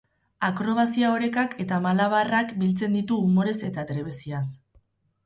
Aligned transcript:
Akrobazia, 0.45 1.11
orekak 1.17 1.53
eta 1.63 1.77
malabarak 1.87 2.53
biltzen 2.63 2.97
ditu 2.99 3.19
umorez 3.27 3.55
eta 3.69 3.85
trebeziaz. 3.93 4.43